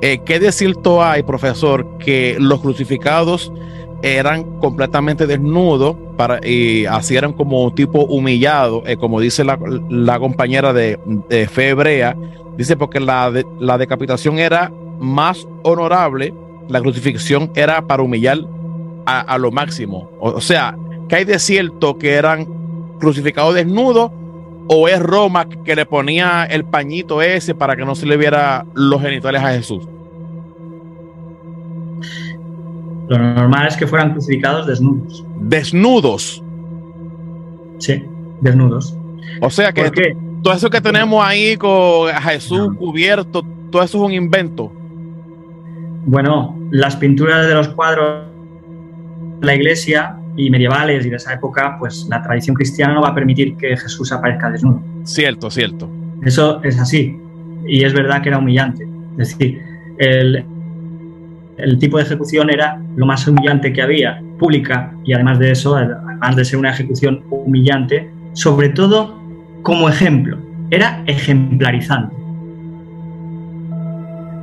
¿Qué 0.00 0.38
de 0.38 0.52
cierto 0.52 1.02
hay, 1.02 1.22
profesor, 1.22 1.86
que 1.98 2.36
los 2.38 2.60
crucificados 2.60 3.50
eran 4.02 4.44
completamente 4.60 5.26
desnudos 5.26 5.96
y 6.44 6.86
así 6.86 7.16
eran 7.16 7.32
como 7.32 7.72
tipo 7.72 8.04
humillado, 8.04 8.82
como 8.98 9.20
dice 9.20 9.44
la, 9.44 9.58
la 9.88 10.18
compañera 10.18 10.72
de, 10.72 10.98
de, 11.28 11.46
fe 11.48 11.70
hebrea? 11.70 12.16
Dice 12.56 12.76
porque 12.76 13.00
la, 13.00 13.32
la 13.60 13.78
decapitación 13.78 14.38
era 14.38 14.72
más 14.98 15.46
honorable, 15.62 16.34
la 16.68 16.80
crucifixión 16.80 17.50
era 17.54 17.82
para 17.82 18.02
humillar 18.02 18.38
a, 19.06 19.38
lo 19.38 19.50
máximo. 19.50 20.10
O, 20.20 20.40
sea, 20.40 20.76
que 21.08 21.16
hay 21.16 21.24
de 21.24 21.38
cierto 21.38 21.96
que 21.96 22.14
eran 22.14 22.46
crucificados 22.98 23.54
desnudos 23.54 24.10
o 24.68 24.86
es 24.86 25.00
Roma 25.00 25.48
que 25.48 25.74
le 25.74 25.86
ponía 25.86 26.44
el 26.44 26.64
pañito 26.64 27.22
ese 27.22 27.54
para 27.54 27.74
que 27.74 27.86
no 27.86 27.94
se 27.94 28.04
le 28.04 28.18
viera 28.18 28.66
los 28.74 29.00
genitales 29.00 29.42
a 29.42 29.52
Jesús. 29.52 29.88
Lo 33.08 33.18
normal 33.18 33.68
es 33.68 33.76
que 33.76 33.86
fueran 33.86 34.12
crucificados 34.12 34.66
desnudos. 34.66 35.24
Desnudos. 35.40 36.42
Sí, 37.78 38.04
desnudos. 38.40 38.96
O 39.40 39.50
sea 39.50 39.72
que 39.72 40.16
todo 40.42 40.54
eso 40.54 40.70
que 40.70 40.80
tenemos 40.80 41.24
ahí 41.24 41.56
con 41.56 42.12
Jesús 42.12 42.70
no. 42.70 42.76
cubierto, 42.76 43.44
todo 43.70 43.82
eso 43.82 43.98
es 43.98 44.04
un 44.04 44.12
invento. 44.12 44.72
Bueno, 46.06 46.56
las 46.70 46.96
pinturas 46.96 47.46
de 47.46 47.54
los 47.54 47.68
cuadros 47.68 48.24
de 49.40 49.46
la 49.46 49.54
iglesia 49.54 50.16
y 50.36 50.50
medievales 50.50 51.04
y 51.04 51.10
de 51.10 51.16
esa 51.16 51.34
época, 51.34 51.76
pues 51.78 52.06
la 52.08 52.22
tradición 52.22 52.54
cristiana 52.54 52.94
no 52.94 53.02
va 53.02 53.08
a 53.08 53.14
permitir 53.14 53.56
que 53.56 53.76
Jesús 53.76 54.12
aparezca 54.12 54.50
desnudo. 54.50 54.80
Cierto, 55.04 55.50
cierto. 55.50 55.88
Eso 56.22 56.62
es 56.62 56.78
así. 56.78 57.18
Y 57.66 57.84
es 57.84 57.92
verdad 57.92 58.22
que 58.22 58.28
era 58.28 58.38
humillante. 58.38 58.86
Es 59.18 59.30
decir, 59.30 59.60
el, 59.98 60.44
el 61.58 61.78
tipo 61.78 61.98
de 61.98 62.04
ejecución 62.04 62.50
era 62.50 62.80
lo 62.96 63.06
más 63.06 63.26
humillante 63.26 63.72
que 63.72 63.82
había, 63.82 64.22
pública, 64.38 64.92
y 65.04 65.12
además 65.12 65.38
de 65.38 65.50
eso, 65.50 65.76
además 65.76 66.36
de 66.36 66.44
ser 66.44 66.58
una 66.58 66.70
ejecución 66.70 67.24
humillante, 67.30 68.10
sobre 68.32 68.68
todo 68.70 69.18
como 69.62 69.88
ejemplo, 69.88 70.38
era 70.70 71.02
ejemplarizante. 71.06 72.14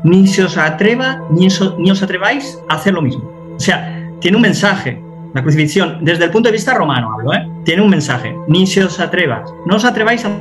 Ni 0.04 0.28
se 0.28 0.44
os 0.44 0.58
atreva, 0.58 1.22
ni, 1.32 1.48
ni 1.80 1.92
os 1.92 2.04
atreváis 2.04 2.60
a 2.70 2.76
hacer 2.76 2.94
lo 2.94 3.02
mismo. 3.02 3.24
O 3.56 3.60
sea, 3.60 4.08
tiene 4.20 4.38
un 4.38 4.44
mensaje, 4.44 5.02
la 5.34 5.42
crucifixión, 5.42 6.00
desde 6.02 6.26
el 6.26 6.32
punto 6.32 6.50
de 6.50 6.54
vista 6.54 6.74
romano 6.74 7.12
hablo, 7.14 7.34
¿eh? 7.34 7.48
tiene 7.64 7.82
un 7.82 7.90
mensaje, 7.90 8.36
ni 8.48 8.68
se 8.68 8.84
os 8.84 9.00
atrevas, 9.00 9.52
no 9.66 9.78
os 9.78 9.86
atreváis 9.86 10.26
a 10.26 10.32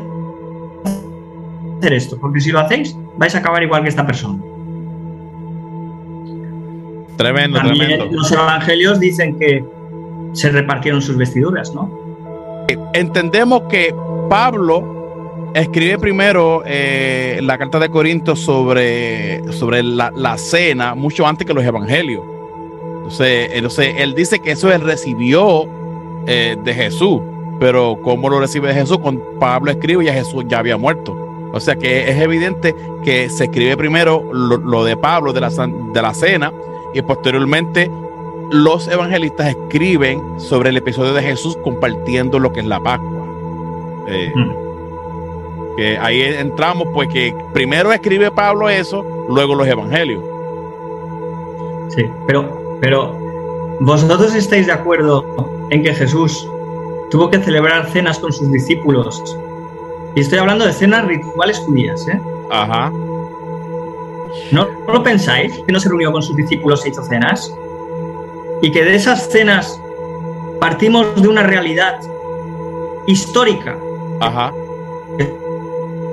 hacer 1.79 1.93
esto, 1.93 2.19
porque 2.21 2.41
si 2.41 2.51
lo 2.51 2.61
hacéis, 2.61 2.97
vais 3.17 3.35
a 3.35 3.39
acabar 3.39 3.63
igual 3.63 3.83
que 3.83 3.89
esta 3.89 4.07
persona. 4.07 4.43
Tremendo, 7.17 7.59
También 7.59 7.79
tremendo. 7.79 8.07
Los 8.17 8.33
evangelios 8.33 9.01
dicen 9.01 9.39
que 9.39 9.65
se 10.33 10.51
repartieron 10.51 11.01
sus 11.01 11.17
vestiduras, 11.17 11.75
¿no? 11.75 11.91
Entendemos 12.93 13.63
que 13.69 13.95
Pablo 14.29 15.51
escribe 15.55 15.99
primero 15.99 16.63
eh, 16.67 17.39
la 17.43 17.57
carta 17.57 17.79
de 17.79 17.89
Corintios 17.89 18.41
sobre, 18.41 19.53
sobre 19.53 19.83
la, 19.83 20.13
la, 20.15 20.37
cena 20.37 20.95
mucho 20.95 21.27
antes 21.27 21.47
que 21.47 21.55
los 21.55 21.65
evangelios. 21.65 22.25
Entonces, 22.97 23.51
entonces 23.53 23.95
él 23.99 24.15
dice 24.15 24.41
que 24.41 24.53
eso 24.53 24.73
él 24.73 24.81
recibió 24.81 25.67
eh, 26.27 26.57
de 26.63 26.75
Jesús, 26.75 27.21
pero 27.61 27.99
¿cómo 28.03 28.29
lo 28.29 28.41
recibe 28.41 28.69
de 28.69 28.75
Jesús? 28.75 28.99
Con 28.99 29.23
Pablo 29.39 29.71
escribe 29.71 30.03
y 30.03 30.07
ya 30.07 30.15
Jesús 30.15 30.45
ya 30.49 30.59
había 30.59 30.77
muerto. 30.77 31.17
O 31.53 31.61
sea 31.61 31.77
que 31.77 32.11
es 32.11 32.21
evidente 32.21 32.75
que 33.05 33.29
se 33.29 33.45
escribe 33.45 33.77
primero 33.77 34.33
lo, 34.33 34.57
lo 34.57 34.85
de 34.85 34.97
Pablo 34.97 35.33
de 35.33 35.41
la, 35.41 35.51
de 35.51 36.03
la 36.03 36.13
cena 36.13 36.53
y 36.95 37.03
posteriormente 37.03 37.91
los 38.51 38.89
evangelistas 38.89 39.49
escriben 39.49 40.23
sobre 40.39 40.71
el 40.71 40.77
episodio 40.77 41.13
de 41.13 41.23
Jesús 41.23 41.57
compartiendo 41.63 42.39
lo 42.39 42.53
que 42.53 42.61
es 42.61 42.67
la 42.67 42.81
Pascua. 42.81 43.27
Eh, 44.09 44.33
mm. 44.35 45.77
Que 45.77 45.99
ahí 45.99 46.23
entramos, 46.23 46.87
pues 46.95 47.09
que 47.09 47.35
primero 47.53 47.93
escribe 47.93 48.31
Pablo 48.31 48.69
eso, 48.71 49.05
luego 49.29 49.57
los 49.57 49.67
evangelios. 49.67 50.23
Sí, 51.89 52.09
pero, 52.27 52.79
pero 52.81 53.13
vosotros 53.81 54.35
estáis 54.35 54.67
de 54.67 54.73
acuerdo 54.73 55.25
en 55.71 55.83
que 55.83 55.93
Jesús 55.93 56.49
tuvo 57.11 57.29
que 57.29 57.39
celebrar 57.41 57.91
cenas 57.91 58.21
con 58.21 58.33
sus 58.33 58.51
discípulos. 58.53 59.21
Y 60.15 60.21
estoy 60.21 60.39
hablando 60.39 60.65
de 60.65 60.73
cenas 60.73 61.07
rituales 61.07 61.59
judías, 61.59 62.07
¿eh? 62.07 62.21
Ajá. 62.51 62.93
¿No, 64.51 64.67
¿No 64.87 64.93
lo 64.93 65.03
pensáis? 65.03 65.53
Que 65.67 65.73
no 65.73 65.81
se 65.81 65.89
reunió 65.89 66.13
con 66.13 66.23
sus 66.23 66.37
discípulos 66.37 66.85
e 66.85 66.91
hizo 66.91 67.03
cenas. 67.05 67.53
Y 68.63 68.71
que 68.71 68.85
de 68.85 68.95
esas 68.95 69.29
cenas 69.29 69.81
partimos 70.61 71.21
de 71.21 71.29
una 71.29 71.43
realidad 71.43 72.01
histórica. 73.07 73.77
Ajá. 74.21 74.53
Que 75.19 75.33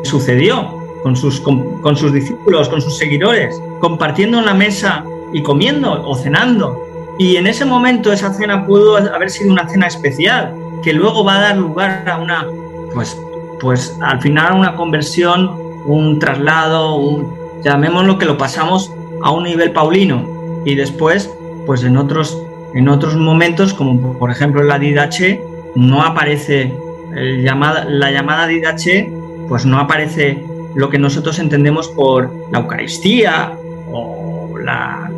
sucedió 0.03 0.77
con 1.03 1.15
sus, 1.15 1.39
con, 1.39 1.81
con 1.81 1.95
sus 1.95 2.13
discípulos, 2.13 2.69
con 2.69 2.81
sus 2.81 2.97
seguidores, 2.97 3.61
compartiendo 3.79 4.39
en 4.39 4.45
la 4.45 4.53
mesa 4.53 5.03
y 5.33 5.41
comiendo 5.41 6.07
o 6.07 6.15
cenando. 6.15 6.85
Y 7.17 7.35
en 7.35 7.47
ese 7.47 7.65
momento 7.65 8.11
esa 8.11 8.33
cena 8.33 8.65
pudo 8.65 8.97
haber 8.97 9.29
sido 9.29 9.51
una 9.51 9.67
cena 9.67 9.87
especial, 9.87 10.55
que 10.81 10.93
luego 10.93 11.23
va 11.23 11.37
a 11.37 11.41
dar 11.41 11.57
lugar 11.57 12.07
a 12.09 12.17
una, 12.17 12.47
pues, 12.93 13.17
pues 13.59 13.97
al 14.01 14.21
final 14.21 14.53
una 14.53 14.75
conversión, 14.75 15.51
un 15.85 16.19
traslado, 16.19 16.95
un, 16.95 17.40
llamémoslo 17.63 18.17
que 18.17 18.25
lo 18.25 18.37
pasamos 18.37 18.91
a 19.23 19.31
un 19.31 19.43
nivel 19.43 19.71
paulino 19.71 20.63
y 20.65 20.75
después, 20.75 21.29
pues 21.65 21.83
en 21.83 21.97
otros, 21.97 22.37
en 22.73 22.87
otros 22.89 23.15
momentos, 23.15 23.73
como 23.73 24.17
por 24.17 24.31
ejemplo 24.31 24.63
la 24.63 24.79
Didache, 24.79 25.41
no 25.75 26.03
aparece 26.03 26.73
el 27.15 27.43
llamada, 27.43 27.85
la 27.85 28.11
llamada 28.11 28.47
Didache, 28.47 29.11
pues 29.47 29.65
no 29.65 29.79
aparece 29.79 30.43
lo 30.75 30.89
que 30.89 30.97
nosotros 30.97 31.39
entendemos 31.39 31.87
por 31.89 32.33
la 32.51 32.59
Eucaristía 32.59 33.53
o 33.91 34.57
la, 34.63 35.09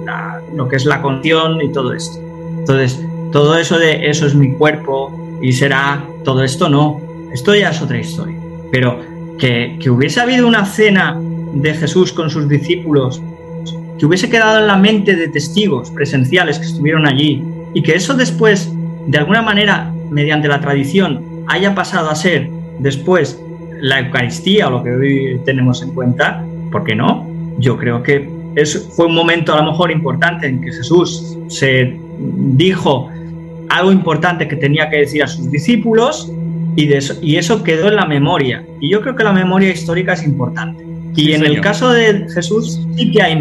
lo 0.55 0.67
que 0.67 0.75
es 0.75 0.85
la 0.85 1.01
conción 1.01 1.61
y 1.61 1.71
todo 1.71 1.93
esto. 1.93 2.19
Entonces, 2.59 3.05
todo 3.31 3.57
eso 3.57 3.77
de 3.77 4.09
eso 4.09 4.25
es 4.25 4.35
mi 4.35 4.53
cuerpo 4.53 5.39
y 5.41 5.53
será 5.53 6.03
todo 6.23 6.43
esto, 6.43 6.69
no. 6.69 7.01
Esto 7.31 7.55
ya 7.55 7.69
es 7.69 7.81
otra 7.81 7.99
historia. 7.99 8.37
Pero 8.71 8.99
que, 9.37 9.77
que 9.79 9.89
hubiese 9.89 10.21
habido 10.21 10.47
una 10.47 10.65
cena 10.65 11.19
de 11.53 11.73
Jesús 11.73 12.11
con 12.11 12.29
sus 12.29 12.47
discípulos, 12.49 13.21
que 13.97 14.05
hubiese 14.05 14.29
quedado 14.29 14.59
en 14.59 14.67
la 14.67 14.77
mente 14.77 15.15
de 15.15 15.27
testigos 15.27 15.91
presenciales 15.91 16.59
que 16.59 16.65
estuvieron 16.65 17.05
allí 17.05 17.43
y 17.73 17.83
que 17.83 17.95
eso 17.95 18.13
después, 18.13 18.71
de 19.07 19.17
alguna 19.17 19.41
manera, 19.41 19.93
mediante 20.09 20.47
la 20.47 20.59
tradición, 20.59 21.23
haya 21.47 21.75
pasado 21.75 22.09
a 22.09 22.15
ser 22.15 22.49
después 22.79 23.39
la 23.79 23.99
Eucaristía 23.99 24.67
o 24.67 24.71
lo 24.71 24.83
que 24.83 24.91
hoy 24.91 25.41
tenemos 25.45 25.81
en 25.81 25.93
cuenta, 25.93 26.43
¿por 26.71 26.83
qué 26.83 26.95
no? 26.95 27.27
Yo 27.59 27.77
creo 27.77 28.01
que 28.01 28.29
es, 28.55 28.89
fue 28.95 29.07
un 29.07 29.15
momento 29.15 29.53
a 29.53 29.61
lo 29.61 29.71
mejor 29.71 29.91
importante 29.91 30.47
en 30.47 30.61
que 30.61 30.71
Jesús 30.71 31.37
se 31.47 31.97
dijo 32.17 33.09
algo 33.69 33.91
importante 33.91 34.47
que 34.47 34.55
tenía 34.55 34.89
que 34.89 34.97
decir 34.97 35.23
a 35.23 35.27
sus 35.27 35.49
discípulos 35.49 36.31
y, 36.75 36.91
eso, 36.93 37.15
y 37.21 37.37
eso 37.37 37.63
quedó 37.63 37.87
en 37.87 37.95
la 37.95 38.05
memoria. 38.05 38.63
Y 38.79 38.89
yo 38.89 39.01
creo 39.01 39.15
que 39.15 39.23
la 39.23 39.33
memoria 39.33 39.71
histórica 39.71 40.13
es 40.13 40.23
importante. 40.23 40.83
Y 41.15 41.33
en 41.33 41.45
el 41.45 41.61
caso 41.61 41.91
de 41.91 42.27
Jesús 42.33 42.79
sí 42.95 43.11
que 43.11 43.21
hay 43.21 43.33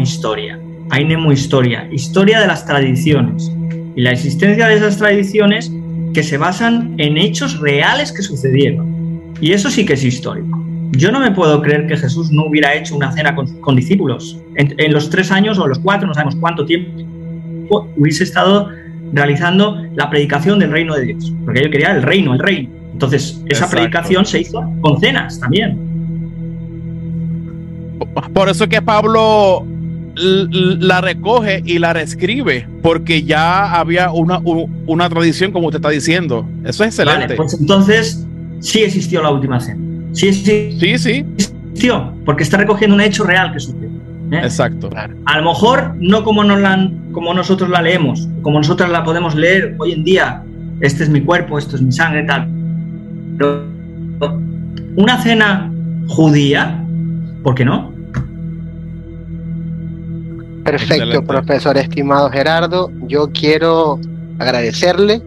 historia 0.00 0.58
hay 0.92 1.06
historia 1.32 1.88
historia 1.90 2.40
de 2.40 2.46
las 2.46 2.66
tradiciones. 2.66 3.50
Y 3.96 4.02
la 4.02 4.10
existencia 4.10 4.68
de 4.68 4.74
esas 4.76 4.98
tradiciones 4.98 5.72
que 6.12 6.22
se 6.22 6.36
basan 6.36 6.94
en 6.98 7.16
hechos 7.16 7.60
reales 7.60 8.12
que 8.12 8.22
sucedieron. 8.22 9.32
Y 9.40 9.52
eso 9.52 9.70
sí 9.70 9.86
que 9.86 9.94
es 9.94 10.04
histórico. 10.04 10.62
Yo 10.92 11.10
no 11.10 11.20
me 11.20 11.30
puedo 11.30 11.62
creer 11.62 11.86
que 11.86 11.96
Jesús 11.96 12.30
no 12.30 12.44
hubiera 12.44 12.74
hecho 12.74 12.94
una 12.94 13.10
cena 13.10 13.34
con, 13.34 13.74
discípulos. 13.74 14.38
En, 14.56 14.92
los 14.92 15.08
tres 15.08 15.30
años 15.30 15.58
o 15.58 15.66
los 15.66 15.78
cuatro, 15.78 16.06
no 16.06 16.12
sabemos 16.12 16.36
cuánto 16.36 16.66
tiempo, 16.66 17.88
hubiese 17.96 18.24
estado 18.24 18.68
realizando 19.14 19.82
la 19.94 20.10
predicación 20.10 20.58
del 20.58 20.72
reino 20.72 20.94
de 20.94 21.06
Dios. 21.06 21.32
Porque 21.46 21.60
él 21.60 21.70
quería 21.70 21.92
el 21.92 22.02
reino, 22.02 22.34
el 22.34 22.38
reino. 22.38 22.68
Entonces, 22.92 23.42
esa 23.48 23.70
predicación 23.70 24.26
se 24.26 24.42
hizo 24.42 24.62
con 24.82 25.00
cenas 25.00 25.40
también. 25.40 25.81
Por 28.32 28.48
eso 28.48 28.64
es 28.64 28.70
que 28.70 28.82
Pablo 28.82 29.66
la 30.14 31.00
recoge 31.00 31.62
y 31.64 31.78
la 31.78 31.92
reescribe, 31.92 32.68
porque 32.82 33.22
ya 33.22 33.72
había 33.72 34.10
una, 34.10 34.40
una 34.86 35.08
tradición, 35.08 35.52
como 35.52 35.68
usted 35.68 35.78
está 35.78 35.90
diciendo. 35.90 36.46
Eso 36.64 36.84
es 36.84 36.98
excelente. 36.98 37.34
pues 37.34 37.54
entonces 37.58 38.26
sí 38.60 38.82
existió 38.82 39.22
la 39.22 39.30
última 39.30 39.58
cena. 39.60 39.80
Sí, 40.12 40.32
sí, 40.32 40.76
sí, 40.78 40.98
sí. 40.98 41.24
Existió, 41.36 42.12
porque 42.24 42.42
está 42.42 42.58
recogiendo 42.58 42.94
un 42.94 43.00
hecho 43.00 43.24
real 43.24 43.52
que 43.52 43.60
sucedió. 43.60 43.88
¿eh? 44.30 44.40
Exacto. 44.42 44.90
A 45.24 45.38
lo 45.38 45.50
mejor 45.50 45.94
no 45.98 46.22
como, 46.24 46.44
nos 46.44 46.60
la, 46.60 46.90
como 47.12 47.32
nosotros 47.32 47.70
la 47.70 47.80
leemos, 47.80 48.28
como 48.42 48.58
nosotros 48.58 48.90
la 48.90 49.04
podemos 49.04 49.34
leer 49.34 49.74
hoy 49.78 49.92
en 49.92 50.04
día. 50.04 50.42
Este 50.80 51.04
es 51.04 51.08
mi 51.08 51.20
cuerpo, 51.20 51.58
esto 51.58 51.76
es 51.76 51.82
mi 51.82 51.92
sangre, 51.92 52.24
tal. 52.24 52.48
Pero 53.38 53.64
una 54.96 55.22
cena 55.22 55.72
judía, 56.08 56.84
¿por 57.42 57.54
qué 57.54 57.64
no? 57.64 57.91
Perfecto, 60.64 61.24
profesor 61.24 61.76
estimado 61.76 62.30
Gerardo. 62.30 62.90
Yo 63.06 63.30
quiero 63.32 63.98
agradecerle, 64.38 65.22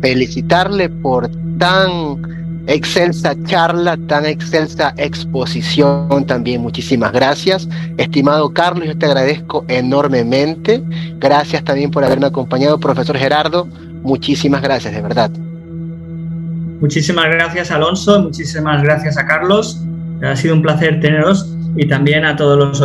felicitarle 0.00 0.88
por 0.88 1.30
tan 1.58 2.30
excelsa 2.66 3.34
charla, 3.44 3.96
tan 4.06 4.26
excelsa 4.26 4.94
exposición 4.96 6.24
también. 6.26 6.60
Muchísimas 6.60 7.12
gracias. 7.12 7.68
Estimado 7.96 8.52
Carlos, 8.52 8.86
yo 8.86 8.98
te 8.98 9.06
agradezco 9.06 9.64
enormemente. 9.68 10.82
Gracias 11.18 11.64
también 11.64 11.90
por 11.90 12.04
haberme 12.04 12.26
acompañado, 12.26 12.78
profesor 12.78 13.16
Gerardo. 13.16 13.66
Muchísimas 14.02 14.62
gracias, 14.62 14.94
de 14.94 15.02
verdad. 15.02 15.30
Muchísimas 16.80 17.26
gracias, 17.26 17.70
Alonso. 17.70 18.22
Muchísimas 18.22 18.82
gracias 18.82 19.18
a 19.18 19.26
Carlos. 19.26 19.80
Ha 20.22 20.36
sido 20.36 20.54
un 20.54 20.62
placer 20.62 21.00
teneros 21.00 21.54
y 21.76 21.86
también 21.88 22.24
a 22.24 22.36
todos 22.36 22.58
los 22.58 22.80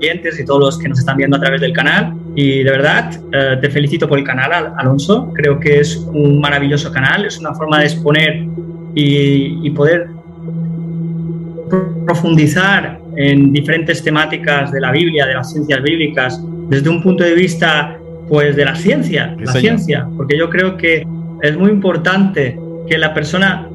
y 0.00 0.44
todos 0.44 0.60
los 0.60 0.78
que 0.78 0.88
nos 0.88 0.98
están 0.98 1.16
viendo 1.16 1.36
a 1.36 1.40
través 1.40 1.60
del 1.60 1.72
canal. 1.72 2.14
Y 2.34 2.62
de 2.62 2.70
verdad, 2.70 3.10
eh, 3.32 3.58
te 3.60 3.70
felicito 3.70 4.08
por 4.08 4.18
el 4.18 4.24
canal, 4.24 4.72
Alonso. 4.76 5.32
Creo 5.34 5.58
que 5.58 5.80
es 5.80 5.96
un 5.96 6.40
maravilloso 6.40 6.92
canal, 6.92 7.24
es 7.24 7.38
una 7.38 7.54
forma 7.54 7.80
de 7.80 7.84
exponer 7.86 8.44
y, 8.94 9.70
poder 9.70 10.08
profundizar 12.06 12.98
en 13.16 13.52
diferentes 13.52 14.02
temáticas 14.02 14.72
de 14.72 14.80
la 14.80 14.92
Biblia, 14.92 15.26
de 15.26 15.34
las 15.34 15.52
ciencias 15.52 15.82
bíblicas, 15.82 16.40
desde 16.68 16.88
un 16.88 17.02
punto 17.02 17.24
de 17.24 17.34
vista 17.34 17.98
pues 18.28 18.56
de 18.56 18.64
la 18.64 18.74
ciencia, 18.74 19.36
la 19.38 19.52
ciencia, 19.52 20.06
porque 20.16 20.36
yo 20.38 20.48
creo 20.50 20.76
que 20.76 21.06
es 21.42 21.56
muy 21.56 21.70
importante 21.70 22.58
que 22.88 22.98
la 22.98 23.12
persona 23.14 23.68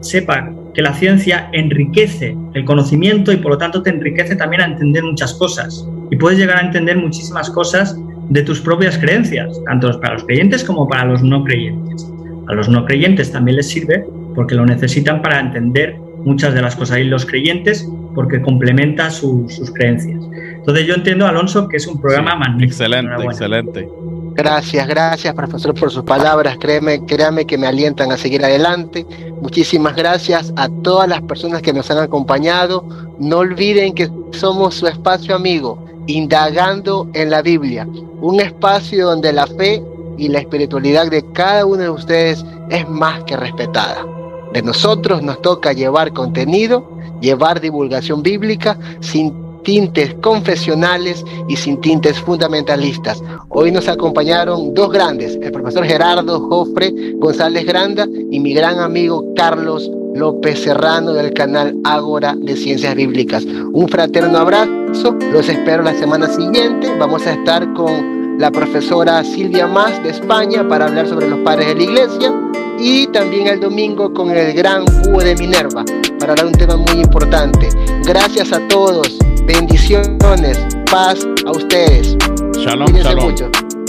sepa 0.00 0.52
que 0.76 0.82
la 0.82 0.92
ciencia 0.92 1.48
enriquece 1.52 2.36
el 2.52 2.66
conocimiento 2.66 3.32
y 3.32 3.38
por 3.38 3.52
lo 3.52 3.58
tanto 3.58 3.82
te 3.82 3.88
enriquece 3.88 4.36
también 4.36 4.60
a 4.60 4.66
entender 4.66 5.02
muchas 5.02 5.32
cosas. 5.32 5.88
Y 6.10 6.16
puedes 6.16 6.38
llegar 6.38 6.58
a 6.58 6.66
entender 6.66 6.98
muchísimas 6.98 7.48
cosas 7.48 7.98
de 8.28 8.42
tus 8.42 8.60
propias 8.60 8.98
creencias, 8.98 9.58
tanto 9.64 9.98
para 9.98 10.14
los 10.14 10.24
creyentes 10.24 10.62
como 10.62 10.86
para 10.86 11.06
los 11.06 11.22
no 11.22 11.44
creyentes. 11.44 12.06
A 12.48 12.52
los 12.52 12.68
no 12.68 12.84
creyentes 12.84 13.32
también 13.32 13.56
les 13.56 13.68
sirve 13.68 14.04
porque 14.34 14.54
lo 14.54 14.66
necesitan 14.66 15.22
para 15.22 15.40
entender 15.40 15.96
muchas 16.24 16.52
de 16.52 16.60
las 16.60 16.76
cosas 16.76 16.98
y 16.98 17.04
los 17.04 17.24
creyentes 17.24 17.88
porque 18.14 18.42
complementa 18.42 19.08
sus 19.10 19.72
creencias. 19.72 20.20
Entonces 20.56 20.86
yo 20.86 20.94
entiendo, 20.94 21.26
Alonso, 21.26 21.68
que 21.68 21.78
es 21.78 21.86
un 21.86 21.98
programa 22.02 22.34
magnífico. 22.34 22.82
Excelente, 22.84 23.24
excelente. 23.24 23.88
Gracias, 24.36 24.86
gracias, 24.86 25.34
profesor, 25.34 25.74
por 25.74 25.90
sus 25.90 26.04
palabras. 26.04 26.58
Créeme, 26.60 27.02
créame 27.06 27.46
que 27.46 27.56
me 27.56 27.66
alientan 27.66 28.12
a 28.12 28.18
seguir 28.18 28.44
adelante. 28.44 29.06
Muchísimas 29.40 29.96
gracias 29.96 30.52
a 30.56 30.68
todas 30.68 31.08
las 31.08 31.22
personas 31.22 31.62
que 31.62 31.72
nos 31.72 31.90
han 31.90 31.98
acompañado. 31.98 32.84
No 33.18 33.38
olviden 33.38 33.94
que 33.94 34.10
somos 34.32 34.74
su 34.74 34.88
espacio 34.88 35.34
amigo, 35.34 35.82
indagando 36.06 37.08
en 37.14 37.30
la 37.30 37.40
Biblia. 37.40 37.88
Un 38.20 38.40
espacio 38.40 39.06
donde 39.06 39.32
la 39.32 39.46
fe 39.46 39.82
y 40.18 40.28
la 40.28 40.40
espiritualidad 40.40 41.10
de 41.10 41.24
cada 41.32 41.64
uno 41.64 41.82
de 41.84 41.90
ustedes 41.90 42.44
es 42.68 42.86
más 42.90 43.24
que 43.24 43.38
respetada. 43.38 44.04
De 44.52 44.60
nosotros 44.60 45.22
nos 45.22 45.40
toca 45.40 45.72
llevar 45.72 46.12
contenido, 46.12 46.90
llevar 47.22 47.58
divulgación 47.58 48.22
bíblica 48.22 48.78
sin 49.00 49.45
tintes 49.66 50.14
confesionales 50.22 51.24
y 51.48 51.56
sin 51.56 51.80
tintes 51.80 52.16
fundamentalistas. 52.20 53.20
Hoy 53.48 53.72
nos 53.72 53.88
acompañaron 53.88 54.72
dos 54.74 54.92
grandes, 54.92 55.36
el 55.42 55.50
profesor 55.50 55.84
Gerardo 55.84 56.38
Jofre 56.48 56.94
González 57.16 57.66
Granda 57.66 58.06
y 58.30 58.38
mi 58.38 58.54
gran 58.54 58.78
amigo 58.78 59.24
Carlos 59.34 59.90
López 60.14 60.62
Serrano 60.62 61.12
del 61.14 61.34
canal 61.34 61.76
Ágora 61.82 62.36
de 62.36 62.56
Ciencias 62.56 62.94
Bíblicas. 62.94 63.44
Un 63.44 63.88
fraterno 63.88 64.38
abrazo, 64.38 65.16
los 65.32 65.48
espero 65.48 65.82
la 65.82 65.94
semana 65.94 66.28
siguiente. 66.28 66.88
Vamos 67.00 67.26
a 67.26 67.32
estar 67.32 67.74
con 67.74 68.38
la 68.38 68.52
profesora 68.52 69.24
Silvia 69.24 69.66
Más 69.66 70.00
de 70.04 70.10
España 70.10 70.66
para 70.68 70.86
hablar 70.86 71.08
sobre 71.08 71.28
los 71.28 71.40
padres 71.40 71.66
de 71.66 71.74
la 71.74 71.82
iglesia 71.82 72.45
y 72.78 73.06
también 73.08 73.46
el 73.46 73.60
domingo 73.60 74.12
con 74.12 74.30
el 74.30 74.52
gran 74.52 74.84
búho 74.84 75.20
de 75.20 75.34
Minerva 75.36 75.84
para 76.18 76.32
hablar 76.32 76.46
un 76.46 76.52
tema 76.52 76.76
muy 76.76 77.00
importante. 77.00 77.68
Gracias 78.04 78.52
a 78.52 78.66
todos. 78.68 79.18
Bendiciones, 79.44 80.58
paz 80.90 81.26
a 81.46 81.50
ustedes. 81.50 82.16
Shalom, 82.56 82.92
shalom. 82.94 83.34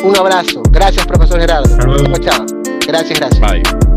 Un 0.04 0.18
abrazo. 0.18 0.62
Gracias, 0.72 1.06
profesor 1.08 1.40
Gerardo. 1.40 1.76
Chao. 2.20 2.46
Gracias, 2.86 3.20
gracias. 3.20 3.42
Bye. 3.42 3.97